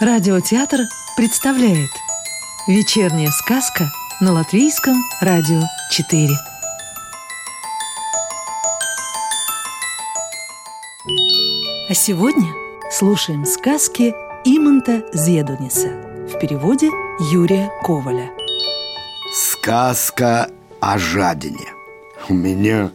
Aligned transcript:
Радиотеатр 0.00 0.82
представляет 1.16 1.90
Вечерняя 2.68 3.30
сказка 3.32 3.90
на 4.20 4.32
Латвийском 4.32 4.94
радио 5.20 5.60
4 5.90 6.28
А 11.88 11.94
сегодня 11.94 12.46
слушаем 12.92 13.44
сказки 13.44 14.14
Иманта 14.44 15.04
Зедуниса 15.12 15.88
В 16.28 16.38
переводе 16.38 16.90
Юрия 17.32 17.68
Коваля. 17.82 18.30
Сказка 19.34 20.48
о 20.78 20.96
жадине. 20.96 21.72
У 22.28 22.34
меня 22.34 22.92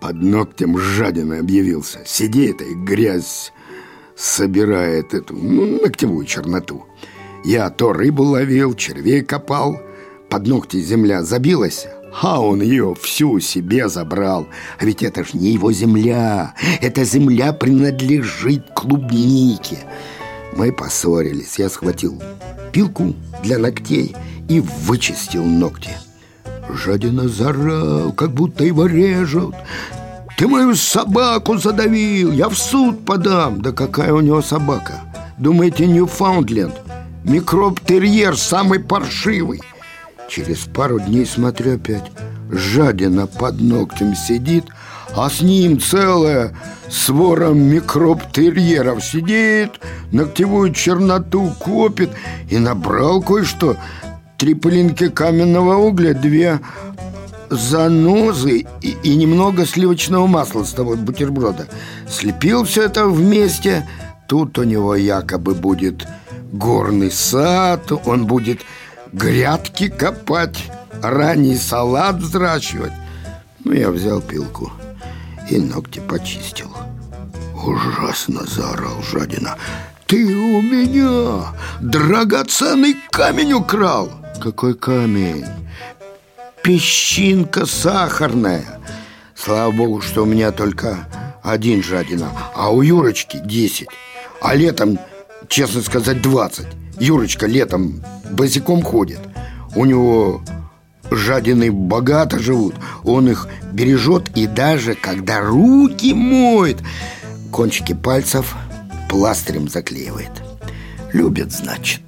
под 0.00 0.16
ногтем 0.16 0.76
жадина 0.76 1.38
объявился. 1.38 2.00
Сидит 2.04 2.62
и 2.62 2.74
грязь 2.74 3.52
собирает 4.16 5.14
эту 5.14 5.34
ну, 5.34 5.80
ногтевую 5.82 6.26
черноту. 6.26 6.86
Я 7.44 7.70
то 7.70 7.92
рыбу 7.92 8.24
ловил, 8.24 8.74
червей 8.74 9.22
копал, 9.22 9.80
под 10.28 10.46
ногти 10.46 10.80
земля 10.80 11.22
забилась, 11.22 11.86
а 12.20 12.40
он 12.40 12.62
ее 12.62 12.94
всю 13.00 13.38
себе 13.40 13.88
забрал. 13.88 14.48
А 14.78 14.84
ведь 14.84 15.02
это 15.02 15.22
ж 15.22 15.34
не 15.34 15.50
его 15.52 15.70
земля, 15.70 16.54
эта 16.80 17.04
земля 17.04 17.52
принадлежит 17.52 18.70
клубнике. 18.74 19.78
Мы 20.56 20.72
поссорились, 20.72 21.58
я 21.58 21.68
схватил 21.68 22.20
пилку 22.72 23.14
для 23.42 23.58
ногтей 23.58 24.16
и 24.48 24.60
вычистил 24.60 25.44
ногти. 25.44 25.90
Жадина 26.68 27.28
зарал, 27.28 28.12
как 28.12 28.32
будто 28.32 28.64
его 28.64 28.86
режут. 28.86 29.54
Ты 30.36 30.46
мою 30.46 30.74
собаку 30.74 31.56
задавил, 31.56 32.30
я 32.30 32.50
в 32.50 32.58
суд 32.58 33.06
подам 33.06 33.62
Да 33.62 33.72
какая 33.72 34.12
у 34.12 34.20
него 34.20 34.42
собака? 34.42 35.00
Думаете, 35.38 35.86
Ньюфаундленд? 35.86 36.74
Микроб-терьер 37.24 38.36
самый 38.36 38.80
паршивый 38.80 39.62
Через 40.28 40.58
пару 40.66 41.00
дней 41.00 41.24
смотрю 41.24 41.76
опять 41.76 42.12
Жадина 42.50 43.26
под 43.26 43.62
ногтем 43.62 44.14
сидит 44.14 44.66
А 45.16 45.30
с 45.30 45.40
ним 45.40 45.80
целая 45.80 46.54
свора 46.90 47.52
микроб-терьеров 47.52 49.02
Сидит, 49.02 49.80
ногтевую 50.12 50.74
черноту 50.74 51.50
копит 51.58 52.10
И 52.50 52.58
набрал 52.58 53.22
кое-что 53.22 53.78
Три 54.36 54.52
пылинки 54.52 55.08
каменного 55.08 55.76
угля, 55.76 56.12
две 56.12 56.60
занозы 57.50 58.66
и, 58.82 58.96
и 59.02 59.16
немного 59.16 59.66
сливочного 59.66 60.26
масла 60.26 60.64
с 60.64 60.72
того 60.72 60.96
бутерброда. 60.96 61.66
Слепил 62.08 62.64
все 62.64 62.84
это 62.84 63.06
вместе. 63.06 63.88
Тут 64.28 64.58
у 64.58 64.64
него 64.64 64.94
якобы 64.96 65.54
будет 65.54 66.06
горный 66.52 67.10
сад, 67.10 67.92
он 68.04 68.26
будет 68.26 68.60
грядки 69.12 69.88
копать, 69.88 70.70
ранний 71.02 71.56
салат 71.56 72.16
взращивать. 72.16 72.92
Ну, 73.64 73.72
я 73.72 73.90
взял 73.90 74.20
пилку 74.20 74.72
и 75.50 75.58
ногти 75.58 76.00
почистил. 76.00 76.70
Ужасно 77.64 78.44
заорал 78.46 79.02
жадина. 79.02 79.56
Ты 80.06 80.24
у 80.24 80.62
меня 80.62 81.52
драгоценный 81.80 82.96
камень 83.10 83.54
украл. 83.54 84.10
Какой 84.40 84.74
камень? 84.74 85.44
Песчинка 86.66 87.64
сахарная. 87.64 88.80
Слава 89.36 89.70
богу, 89.70 90.00
что 90.00 90.24
у 90.24 90.26
меня 90.26 90.50
только 90.50 91.06
один 91.44 91.80
жадина, 91.80 92.32
а 92.56 92.70
у 92.70 92.82
Юрочки 92.82 93.38
10. 93.38 93.86
А 94.40 94.54
летом, 94.56 94.98
честно 95.46 95.80
сказать, 95.80 96.20
20. 96.20 96.66
Юрочка 96.98 97.46
летом 97.46 98.02
босиком 98.32 98.82
ходит. 98.82 99.20
У 99.76 99.84
него 99.84 100.42
жадины 101.08 101.70
богато 101.70 102.40
живут. 102.40 102.74
Он 103.04 103.28
их 103.28 103.46
бережет 103.70 104.36
и 104.36 104.48
даже 104.48 104.96
когда 104.96 105.38
руки 105.38 106.12
моет, 106.14 106.78
кончики 107.52 107.94
пальцев 107.94 108.56
пластырем 109.08 109.68
заклеивает. 109.68 110.32
Любит, 111.12 111.52
значит. 111.52 112.02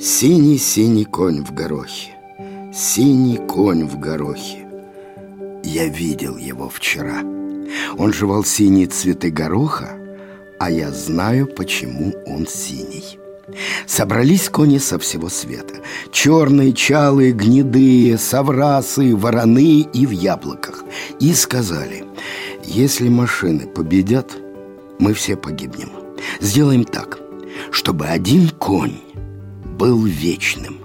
Синий-синий 0.00 1.04
конь 1.04 1.44
в 1.44 1.52
горохе 1.52 2.12
Синий 2.72 3.36
конь 3.36 3.84
в 3.84 3.98
горохе. 3.98 4.64
Я 5.64 5.88
видел 5.88 6.36
его 6.36 6.68
вчера. 6.68 7.22
Он 7.96 8.12
жевал 8.12 8.44
синие 8.44 8.86
цветы 8.86 9.30
гороха 9.32 9.98
А 10.60 10.70
я 10.70 10.92
знаю, 10.92 11.48
почему 11.48 12.14
он 12.26 12.46
синий. 12.46 13.18
Собрались 13.86 14.48
кони 14.48 14.78
со 14.78 15.00
всего 15.00 15.28
света. 15.28 15.74
Черные, 16.12 16.74
чалые, 16.74 17.32
гнедые, 17.32 18.18
соврасы, 18.18 19.16
вороны 19.16 19.80
и 19.80 20.06
в 20.06 20.12
яблоках. 20.12 20.84
И 21.18 21.34
сказали 21.34 22.04
Если 22.62 23.08
машины 23.08 23.66
победят, 23.66 24.30
мы 25.00 25.12
все 25.12 25.34
погибнем. 25.34 25.90
Сделаем 26.40 26.84
так, 26.84 27.18
чтобы 27.72 28.06
один 28.06 28.48
конь 28.50 29.00
был 29.78 30.04
вечным. 30.04 30.78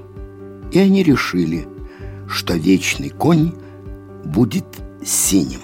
И 0.72 0.80
они 0.80 1.04
решили, 1.04 1.68
что 2.30 2.54
вечный 2.54 3.10
конь 3.10 3.54
будет 4.24 4.66
синим. 5.04 5.62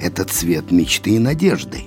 Это 0.00 0.24
цвет 0.24 0.70
мечты 0.72 1.10
и 1.10 1.18
надежды. 1.18 1.84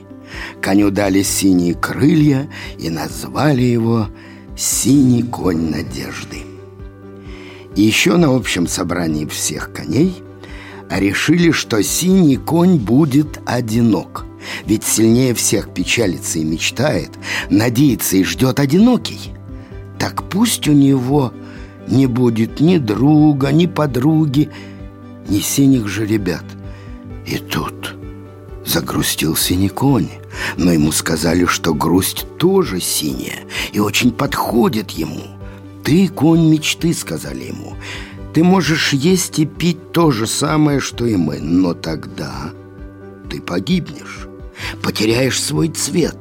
Коню 0.61 0.89
дали 0.89 1.21
синие 1.21 1.75
крылья 1.75 2.49
и 2.77 2.89
назвали 2.89 3.61
его 3.61 4.07
«Синий 4.57 5.23
конь 5.23 5.69
надежды». 5.69 6.37
И 7.75 7.81
еще 7.81 8.17
на 8.17 8.35
общем 8.35 8.67
собрании 8.67 9.25
всех 9.25 9.71
коней 9.71 10.21
решили, 10.89 11.51
что 11.51 11.81
синий 11.83 12.37
конь 12.37 12.77
будет 12.77 13.39
одинок. 13.45 14.25
Ведь 14.65 14.83
сильнее 14.83 15.33
всех 15.33 15.73
печалится 15.73 16.39
и 16.39 16.43
мечтает, 16.43 17.11
надеется 17.49 18.17
и 18.17 18.23
ждет 18.23 18.59
одинокий– 18.59 19.33
так 19.99 20.23
пусть 20.23 20.67
у 20.67 20.71
него 20.71 21.33
не 21.87 22.07
будет 22.07 22.59
ни 22.59 22.77
друга, 22.77 23.51
ни 23.51 23.65
подруги, 23.65 24.49
ни 25.27 25.39
синих 25.39 25.87
же 25.87 26.05
ребят. 26.05 26.43
И 27.25 27.37
тут 27.37 27.95
загрустил 28.65 29.35
синий 29.35 29.69
конь, 29.69 30.09
но 30.57 30.71
ему 30.71 30.91
сказали, 30.91 31.45
что 31.45 31.73
грусть 31.73 32.25
тоже 32.37 32.79
синяя 32.79 33.39
и 33.73 33.79
очень 33.79 34.11
подходит 34.11 34.91
ему. 34.91 35.21
«Ты 35.83 36.07
конь 36.07 36.49
мечты»,— 36.49 36.93
сказали 36.93 37.45
ему. 37.45 37.75
«Ты 38.33 38.43
можешь 38.43 38.93
есть 38.93 39.39
и 39.39 39.45
пить 39.45 39.91
то 39.91 40.11
же 40.11 40.27
самое, 40.27 40.79
что 40.79 41.05
и 41.05 41.15
мы, 41.15 41.39
но 41.39 41.73
тогда 41.73 42.51
ты 43.29 43.41
погибнешь, 43.41 44.27
потеряешь 44.83 45.41
свой 45.41 45.69
цвет. 45.69 46.17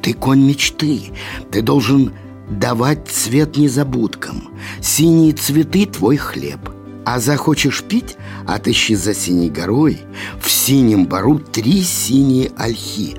Ты 0.00 0.14
конь 0.14 0.42
мечты, 0.42 1.12
ты 1.50 1.62
должен 1.62 2.12
давать 2.58 3.08
цвет 3.08 3.56
незабудкам. 3.56 4.50
Синие 4.80 5.32
цветы– 5.32 5.86
твой 5.92 6.16
хлеб. 6.16 6.60
А 7.04 7.18
захочешь 7.18 7.82
пить– 7.82 8.16
отыщи 8.46 8.94
за 8.94 9.14
синей 9.14 9.50
горой. 9.50 10.00
В 10.40 10.50
синем 10.50 11.06
бару 11.06 11.38
три 11.38 11.82
синие 11.82 12.52
ольхи. 12.56 13.16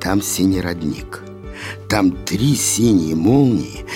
Там 0.00 0.22
синий 0.22 0.60
родник. 0.60 1.22
Там 1.88 2.12
три 2.12 2.54
синие 2.54 3.14
молнии 3.14 3.86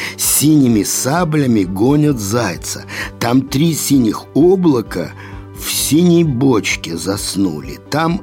синими 0.41 0.84
саблями 0.84 1.65
гонят 1.65 2.19
зайца. 2.19 2.84
Там 3.19 3.43
три 3.43 3.75
синих 3.75 4.25
облака 4.34 5.12
в 5.54 5.70
синей 5.70 6.25
бочке 6.25 6.96
заснули. 6.96 7.79
Там... 7.90 8.23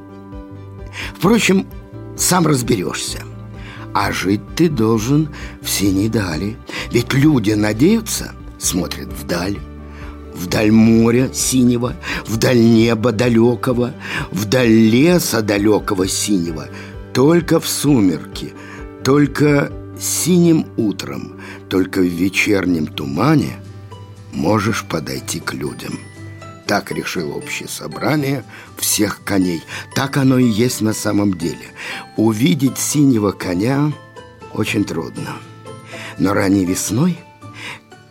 Впрочем, 1.15 1.67
сам 2.17 2.47
разберешься. 2.47 3.23
А 3.99 4.11
жить 4.11 4.41
ты 4.55 4.69
должен 4.69 5.29
в 5.59 5.67
синей 5.67 6.07
дали. 6.07 6.55
Ведь 6.91 7.15
люди 7.15 7.53
надеются, 7.53 8.31
смотрят 8.59 9.07
вдаль. 9.07 9.57
Вдаль 10.35 10.71
моря 10.71 11.31
синего, 11.33 11.95
вдаль 12.27 12.59
неба 12.59 13.11
далекого 13.11 13.95
Вдаль 14.31 14.69
леса 14.69 15.41
далекого 15.41 16.07
синего. 16.07 16.67
Только 17.11 17.59
в 17.59 17.67
сумерки, 17.67 18.53
только 19.03 19.71
синим 19.99 20.67
утром 20.77 21.41
Только 21.67 22.01
в 22.01 22.05
вечернем 22.05 22.85
тумане 22.85 23.57
Можешь 24.31 24.85
подойти 24.85 25.39
к 25.39 25.55
людям 25.55 25.97
так 26.67 26.91
решило 26.91 27.33
общее 27.33 27.69
собрание 27.69 28.43
всех 28.77 29.23
коней. 29.23 29.63
Так 29.95 30.17
оно 30.17 30.37
и 30.37 30.45
есть 30.45 30.81
на 30.81 30.93
самом 30.93 31.37
деле. 31.37 31.65
Увидеть 32.17 32.77
синего 32.77 33.31
коня 33.31 33.93
очень 34.53 34.83
трудно. 34.83 35.37
Но 36.19 36.33
ранней 36.33 36.65
весной, 36.65 37.17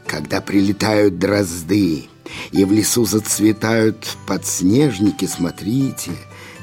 когда 0.06 0.40
прилетают 0.40 1.18
дрозды 1.18 2.08
и 2.50 2.64
в 2.64 2.72
лесу 2.72 3.04
зацветают 3.04 4.16
подснежники, 4.26 5.26
смотрите, 5.26 6.12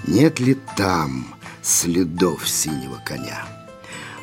нет 0.08 0.40
ли 0.40 0.58
там 0.76 1.28
следов 1.62 2.50
синего 2.50 3.02
коня. 3.06 3.46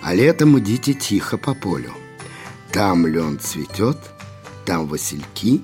А 0.02 0.14
летом 0.14 0.58
идите 0.58 0.93
тихо 0.94 1.38
по 1.38 1.55
полю. 1.55 1.93
Там 2.73 3.06
лен 3.06 3.38
цветет, 3.38 3.99
там 4.64 4.87
васильки, 4.87 5.61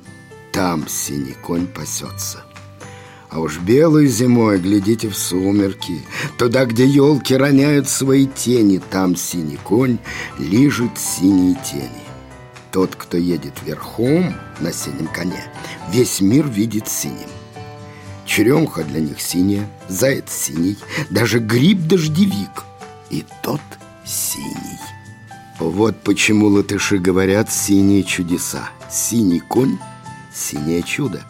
там 0.56 0.88
синий 0.88 1.36
конь 1.42 1.66
пасется. 1.66 2.42
А 3.28 3.40
уж 3.40 3.58
белой 3.58 4.06
зимой 4.06 4.58
глядите 4.58 5.10
в 5.10 5.16
сумерки 5.16 6.00
Туда, 6.38 6.64
где 6.64 6.86
елки 6.86 7.36
роняют 7.36 7.88
свои 7.88 8.26
тени 8.26 8.80
Там 8.90 9.16
синий 9.16 9.58
конь 9.62 9.98
лижет 10.38 10.96
синие 10.96 11.58
тени. 11.62 11.90
Тот, 12.72 12.94
кто 12.96 13.18
едет 13.18 13.52
верхом 13.66 14.34
на 14.60 14.72
синем 14.72 15.08
коне 15.08 15.44
Весь 15.92 16.22
мир 16.22 16.48
видит 16.48 16.88
синим. 16.88 17.28
Черемха 18.24 18.82
для 18.82 19.00
них 19.00 19.20
синяя, 19.20 19.68
заяц 19.88 20.30
синий 20.32 20.78
Даже 21.10 21.38
гриб-дождевик 21.38 22.64
И 23.10 23.26
тот 23.42 23.60
синий. 24.06 24.80
Вот 25.58 26.02
почему 26.02 26.46
латыши 26.46 26.96
говорят 26.96 27.52
«синие 27.52 28.04
чудеса» 28.04 28.70
Синий 28.90 29.40
конь– 29.40 29.78
синее 30.36 30.82
чудо 30.82 31.24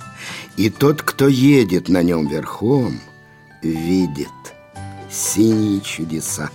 и 0.56 0.70
тот, 0.70 1.02
кто 1.02 1.28
едет 1.28 1.88
на 1.88 2.02
нем 2.02 2.26
верхом, 2.26 3.00
видит 3.62 4.28
синие 5.10 5.80
чудеса. 5.80 6.50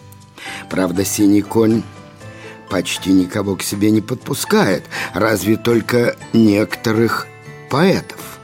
Правда, 0.69 1.05
синий 1.05 1.41
конь 1.41 1.83
почти 2.69 3.11
никого 3.11 3.55
к 3.55 3.63
себе 3.63 3.91
не 3.91 4.01
подпускает, 4.01 4.83
разве 5.13 5.57
только 5.57 6.15
некоторых 6.33 7.27
поэтов. 7.69 8.39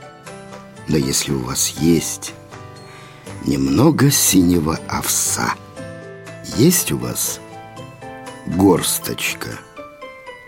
Но 0.87 0.97
если 0.97 1.31
у 1.31 1.39
вас 1.39 1.69
есть 1.79 2.33
немного 3.45 4.11
синего 4.11 4.79
овса, 4.87 5.55
есть 6.57 6.91
у 6.91 6.97
вас 6.97 7.39
горсточка 8.45 9.49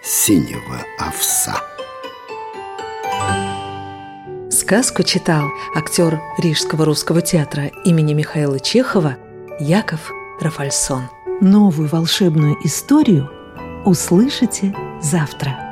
синего 0.04 0.84
овса. 0.98 1.62
Сказку 4.70 5.02
читал 5.02 5.48
актер 5.74 6.22
Рижского 6.38 6.86
русского 6.86 7.24
театра 7.24 7.72
имени 7.86 8.14
Михаила 8.14 8.60
Чехова 8.60 9.18
Яков 9.60 10.12
Рафальсон. 10.40 11.10
Новую 11.42 11.90
волшебную 11.90 12.56
историю 12.64 13.32
услышите 13.84 14.76
завтра. 15.02 15.69